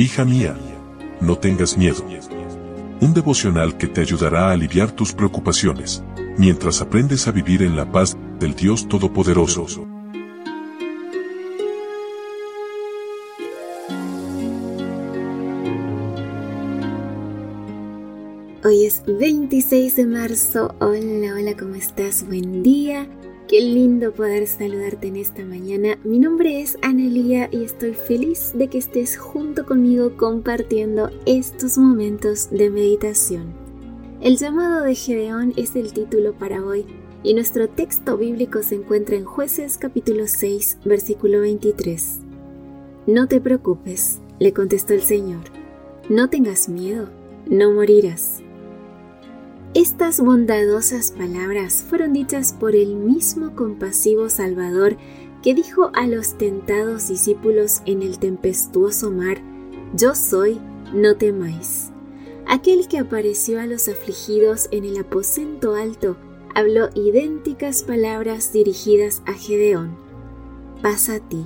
Hija 0.00 0.24
mía, 0.24 0.56
no 1.20 1.38
tengas 1.38 1.76
miedo. 1.76 2.04
Un 3.00 3.14
devocional 3.14 3.76
que 3.76 3.88
te 3.88 4.00
ayudará 4.00 4.46
a 4.46 4.52
aliviar 4.52 4.92
tus 4.92 5.12
preocupaciones, 5.12 6.04
mientras 6.36 6.80
aprendes 6.80 7.26
a 7.26 7.32
vivir 7.32 7.64
en 7.64 7.74
la 7.74 7.90
paz 7.90 8.16
del 8.38 8.54
Dios 8.54 8.86
Todopoderoso. 8.86 9.88
Hoy 18.64 18.86
es 18.86 19.02
26 19.04 19.96
de 19.96 20.06
marzo. 20.06 20.76
Hola, 20.78 21.34
hola, 21.34 21.56
¿cómo 21.58 21.74
estás? 21.74 22.24
Buen 22.24 22.62
día. 22.62 23.08
Qué 23.48 23.62
lindo 23.62 24.12
poder 24.12 24.46
saludarte 24.46 25.06
en 25.06 25.16
esta 25.16 25.42
mañana. 25.42 25.98
Mi 26.04 26.18
nombre 26.18 26.60
es 26.60 26.76
Analia 26.82 27.48
y 27.50 27.64
estoy 27.64 27.94
feliz 27.94 28.52
de 28.54 28.68
que 28.68 28.76
estés 28.76 29.16
junto 29.16 29.64
conmigo 29.64 30.18
compartiendo 30.18 31.08
estos 31.24 31.78
momentos 31.78 32.50
de 32.50 32.68
meditación. 32.68 33.54
El 34.20 34.36
llamado 34.36 34.82
de 34.82 34.94
Gedeón 34.94 35.54
es 35.56 35.76
el 35.76 35.94
título 35.94 36.34
para 36.34 36.62
hoy 36.62 36.84
y 37.22 37.32
nuestro 37.32 37.70
texto 37.70 38.18
bíblico 38.18 38.62
se 38.62 38.74
encuentra 38.74 39.16
en 39.16 39.24
Jueces 39.24 39.78
capítulo 39.78 40.26
6, 40.26 40.80
versículo 40.84 41.40
23. 41.40 42.18
No 43.06 43.28
te 43.28 43.40
preocupes, 43.40 44.18
le 44.38 44.52
contestó 44.52 44.92
el 44.92 45.04
Señor. 45.04 45.44
No 46.10 46.28
tengas 46.28 46.68
miedo, 46.68 47.08
no 47.46 47.72
morirás. 47.72 48.42
Estas 49.74 50.20
bondadosas 50.20 51.12
palabras 51.12 51.84
fueron 51.86 52.14
dichas 52.14 52.54
por 52.54 52.74
el 52.74 52.96
mismo 52.96 53.54
compasivo 53.54 54.30
Salvador 54.30 54.96
que 55.42 55.54
dijo 55.54 55.90
a 55.92 56.06
los 56.06 56.38
tentados 56.38 57.08
discípulos 57.08 57.82
en 57.84 58.02
el 58.02 58.18
tempestuoso 58.18 59.10
mar, 59.10 59.38
Yo 59.94 60.14
soy, 60.14 60.58
no 60.94 61.16
temáis. 61.16 61.90
Aquel 62.46 62.88
que 62.88 62.98
apareció 62.98 63.60
a 63.60 63.66
los 63.66 63.88
afligidos 63.88 64.68
en 64.70 64.86
el 64.86 64.96
aposento 64.96 65.74
alto 65.74 66.16
habló 66.54 66.88
idénticas 66.94 67.82
palabras 67.82 68.52
dirigidas 68.54 69.22
a 69.26 69.34
Gedeón. 69.34 69.96
Pasa 70.80 71.16
a 71.16 71.20
ti. 71.20 71.44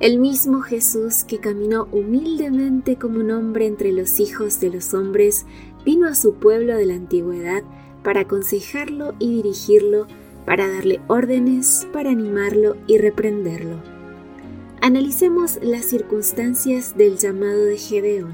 El 0.00 0.18
mismo 0.18 0.60
Jesús 0.60 1.24
que 1.24 1.38
caminó 1.38 1.88
humildemente 1.92 2.96
como 2.96 3.20
un 3.20 3.30
hombre 3.30 3.66
entre 3.66 3.92
los 3.92 4.20
hijos 4.20 4.60
de 4.60 4.70
los 4.70 4.94
hombres 4.94 5.46
vino 5.84 6.06
a 6.06 6.14
su 6.14 6.34
pueblo 6.34 6.76
de 6.76 6.86
la 6.86 6.94
antigüedad 6.94 7.62
para 8.02 8.20
aconsejarlo 8.20 9.14
y 9.18 9.36
dirigirlo, 9.36 10.06
para 10.44 10.68
darle 10.68 11.00
órdenes, 11.06 11.86
para 11.92 12.10
animarlo 12.10 12.76
y 12.86 12.98
reprenderlo. 12.98 13.76
Analicemos 14.80 15.58
las 15.62 15.84
circunstancias 15.84 16.96
del 16.96 17.16
llamado 17.16 17.64
de 17.64 17.78
Gedeón. 17.78 18.32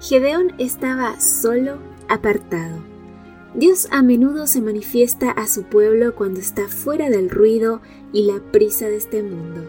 Gedeón 0.00 0.54
estaba 0.58 1.20
solo, 1.20 1.78
apartado. 2.08 2.82
Dios 3.54 3.86
a 3.90 4.02
menudo 4.02 4.46
se 4.46 4.60
manifiesta 4.60 5.30
a 5.30 5.46
su 5.46 5.64
pueblo 5.64 6.14
cuando 6.14 6.40
está 6.40 6.66
fuera 6.68 7.08
del 7.08 7.30
ruido 7.30 7.80
y 8.12 8.24
la 8.24 8.40
prisa 8.40 8.88
de 8.88 8.96
este 8.96 9.22
mundo. 9.22 9.62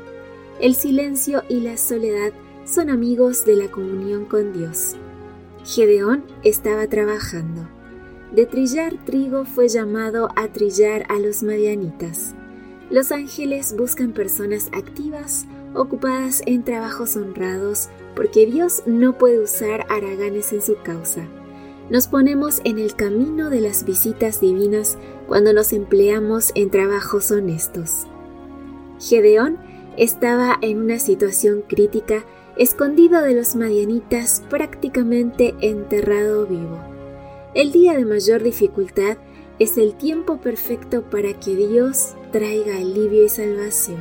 El 0.60 0.74
silencio 0.74 1.44
y 1.50 1.60
la 1.60 1.78
soledad 1.78 2.34
son 2.66 2.90
amigos 2.90 3.46
de 3.46 3.58
la 3.58 3.70
comunión 3.70 4.26
con 4.26 4.54
Dios. 4.54 4.96
Gedeón 5.66 6.24
estaba 6.44 6.86
trabajando. 6.86 7.68
De 8.32 8.46
trillar 8.46 9.04
trigo 9.04 9.46
fue 9.46 9.68
llamado 9.68 10.30
a 10.36 10.50
trillar 10.50 11.08
a 11.10 11.18
los 11.18 11.42
madianitas. 11.42 12.36
Los 12.92 13.12
ángeles 13.12 13.76
buscan 13.76 14.12
personas 14.12 14.70
activas, 14.74 15.48
ocupadas 15.74 16.44
en 16.46 16.64
trabajos 16.64 17.16
honrados, 17.16 17.90
porque 18.16 18.46
Dios 18.46 18.84
no 18.86 19.18
puede 19.18 19.40
usar 19.40 19.88
haraganes 19.90 20.54
en 20.54 20.62
su 20.62 20.78
causa. 20.84 21.28
Nos 21.90 22.08
ponemos 22.08 22.62
en 22.64 22.78
el 22.78 22.96
camino 22.96 23.50
de 23.50 23.62
las 23.62 23.86
visitas 23.86 24.42
divinas 24.42 25.00
cuando 25.28 25.52
nos 25.52 25.74
empleamos 25.74 26.52
en 26.54 26.70
trabajos 26.70 27.32
honestos. 27.32 28.06
Gedeón 29.00 29.58
estaba 29.98 30.58
en 30.62 30.80
una 30.80 31.00
situación 31.00 31.64
crítica 31.68 32.26
escondido 32.58 33.22
de 33.22 33.34
los 33.34 33.56
madianitas 33.56 34.44
prácticamente 34.50 35.54
enterrado 35.62 36.46
vivo. 36.48 36.80
El 37.54 37.72
día 37.72 37.98
de 37.98 38.06
mayor 38.06 38.44
dificultad 38.44 39.18
es 39.60 39.78
el 39.78 39.96
tiempo 39.96 40.38
perfecto 40.38 41.04
para 41.10 41.34
que 41.40 41.56
Dios 41.56 42.16
traiga 42.32 42.78
alivio 42.78 43.24
y 43.24 43.30
salvación. 43.30 44.00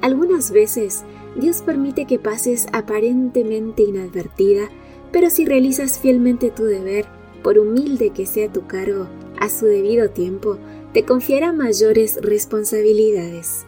Algunas 0.00 0.52
veces 0.52 1.04
Dios 1.36 1.62
permite 1.62 2.04
que 2.04 2.18
pases 2.18 2.66
aparentemente 2.72 3.82
inadvertida, 3.82 4.68
pero 5.10 5.30
si 5.30 5.44
realizas 5.44 5.98
fielmente 5.98 6.50
tu 6.50 6.64
deber, 6.64 7.06
por 7.42 7.58
humilde 7.58 8.10
que 8.10 8.26
sea 8.26 8.52
tu 8.52 8.66
cargo, 8.66 9.08
a 9.38 9.48
su 9.48 9.66
debido 9.66 10.10
tiempo, 10.10 10.58
te 10.92 11.04
confiará 11.04 11.52
mayores 11.52 12.18
responsabilidades. 12.22 13.67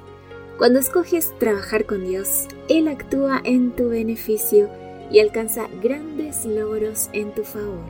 Cuando 0.60 0.78
escoges 0.78 1.32
trabajar 1.38 1.86
con 1.86 2.04
Dios, 2.04 2.46
Él 2.68 2.88
actúa 2.88 3.40
en 3.44 3.70
tu 3.70 3.88
beneficio 3.88 4.68
y 5.10 5.20
alcanza 5.20 5.68
grandes 5.82 6.44
logros 6.44 7.08
en 7.14 7.32
tu 7.32 7.44
favor. 7.44 7.80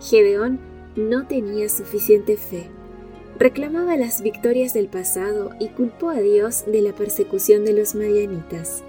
Gedeón 0.00 0.60
no 0.94 1.26
tenía 1.26 1.68
suficiente 1.68 2.36
fe. 2.36 2.68
Reclamaba 3.40 3.96
las 3.96 4.22
victorias 4.22 4.72
del 4.72 4.86
pasado 4.86 5.50
y 5.58 5.66
culpó 5.66 6.10
a 6.10 6.20
Dios 6.20 6.62
de 6.64 6.80
la 6.80 6.92
persecución 6.92 7.64
de 7.64 7.72
los 7.72 7.96
madianitas. 7.96 8.84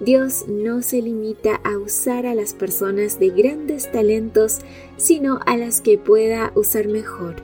Dios 0.00 0.48
no 0.48 0.82
se 0.82 1.02
limita 1.02 1.60
a 1.62 1.78
usar 1.78 2.26
a 2.26 2.34
las 2.34 2.54
personas 2.54 3.20
de 3.20 3.30
grandes 3.30 3.92
talentos, 3.92 4.58
sino 4.96 5.38
a 5.46 5.56
las 5.56 5.80
que 5.80 5.96
pueda 5.96 6.50
usar 6.56 6.88
mejor. 6.88 7.36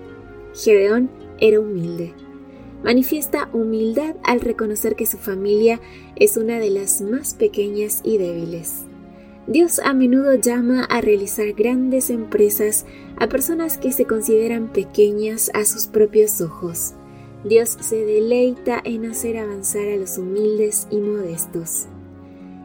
Gedeón 0.56 1.08
era 1.38 1.60
humilde 1.60 2.14
manifiesta 2.82 3.48
humildad 3.52 4.16
al 4.24 4.40
reconocer 4.40 4.96
que 4.96 5.06
su 5.06 5.18
familia 5.18 5.80
es 6.16 6.36
una 6.36 6.58
de 6.58 6.70
las 6.70 7.00
más 7.00 7.34
pequeñas 7.34 8.00
y 8.04 8.18
débiles. 8.18 8.84
Dios 9.46 9.80
a 9.80 9.92
menudo 9.92 10.34
llama 10.34 10.84
a 10.84 11.00
realizar 11.00 11.52
grandes 11.52 12.10
empresas 12.10 12.86
a 13.18 13.26
personas 13.28 13.76
que 13.76 13.90
se 13.90 14.04
consideran 14.04 14.72
pequeñas 14.72 15.50
a 15.52 15.64
sus 15.64 15.88
propios 15.88 16.40
ojos. 16.40 16.94
Dios 17.44 17.76
se 17.80 18.04
deleita 18.04 18.80
en 18.84 19.04
hacer 19.04 19.36
avanzar 19.36 19.88
a 19.88 19.96
los 19.96 20.16
humildes 20.16 20.86
y 20.90 20.98
modestos. 20.98 21.86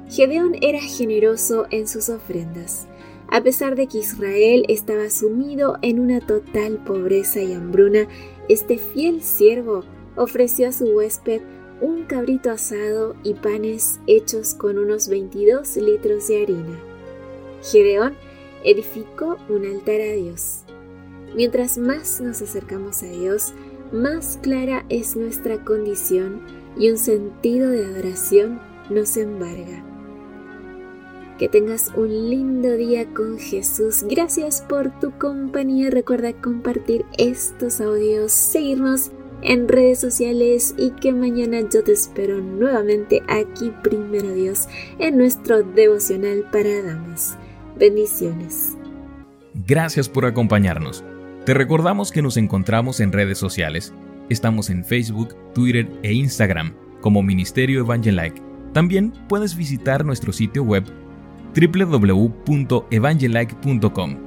Gedeón 0.10 0.56
era 0.62 0.80
generoso 0.80 1.66
en 1.72 1.88
sus 1.88 2.10
ofrendas. 2.10 2.88
A 3.30 3.42
pesar 3.42 3.76
de 3.76 3.88
que 3.88 3.98
Israel 3.98 4.64
estaba 4.70 5.10
sumido 5.10 5.78
en 5.82 6.00
una 6.00 6.22
total 6.22 6.78
pobreza 6.86 7.42
y 7.42 7.54
hambruna, 7.54 8.08
este 8.48 8.78
fiel 8.78 9.22
siervo 9.22 9.84
ofreció 10.18 10.68
a 10.68 10.72
su 10.72 10.86
huésped 10.86 11.42
un 11.80 12.06
cabrito 12.06 12.52
asado 12.52 13.16
y 13.24 13.36
panes 13.36 14.00
hechos 14.08 14.56
con 14.56 14.78
unos 14.78 15.08
22 15.08 15.78
litros 15.78 16.28
de 16.28 16.42
harina. 16.42 16.80
Gedeón 17.62 18.16
edificó 18.64 19.38
un 19.48 19.66
altar 19.66 20.02
a 20.02 20.14
Dios. 20.14 20.64
Mientras 21.36 21.78
más 21.78 22.20
nos 22.20 22.42
acercamos 22.42 23.04
a 23.04 23.08
Dios, 23.08 23.54
más 23.92 24.40
clara 24.42 24.86
es 24.90 25.16
nuestra 25.16 25.64
condición 25.64 26.42
y 26.78 26.90
un 26.90 26.98
sentido 26.98 27.70
de 27.70 27.86
adoración 27.86 28.60
nos 28.90 29.18
embarga. 29.18 29.84
Que 31.38 31.48
tengas 31.48 31.92
un 31.96 32.30
lindo 32.30 32.76
día 32.76 33.14
con 33.14 33.38
Jesús. 33.38 34.04
Gracias 34.10 34.64
por 34.68 35.00
tu 35.00 35.12
compañía. 35.20 35.92
Recuerda 35.92 36.34
compartir 36.34 37.06
estos 37.18 37.80
audios, 37.80 38.32
seguirnos 38.32 39.12
en 39.42 39.68
redes 39.68 40.00
sociales 40.00 40.76
y 40.78 40.92
que 40.92 41.14
mañana 41.14 41.62
yo 41.62 41.84
te 41.84 41.94
espero 41.94 42.42
nuevamente 42.42 43.22
aquí, 43.28 43.72
primero 43.84 44.34
Dios, 44.34 44.68
en 45.00 45.18
nuestro 45.18 45.64
devocional 45.64 46.46
para 46.52 46.82
damas. 46.82 47.38
Bendiciones. 47.78 48.76
Gracias 49.66 50.10
por 50.10 50.26
acompañarnos. 50.26 51.04
Te 51.46 51.54
recordamos 51.54 52.12
que 52.12 52.22
nos 52.22 52.36
encontramos 52.38 53.00
en 53.00 53.12
redes 53.12 53.38
sociales. 53.38 53.94
Estamos 54.30 54.70
en 54.70 54.84
Facebook, 54.84 55.36
Twitter 55.54 55.88
e 56.04 56.14
Instagram 56.14 56.74
como 57.02 57.24
Ministerio 57.24 57.80
Evangelike. 57.80 58.42
También 58.74 59.14
puedes 59.30 59.56
visitar 59.56 60.04
nuestro 60.04 60.34
sitio 60.34 60.64
web 60.64 60.84
www.evangelike.com 61.56 64.27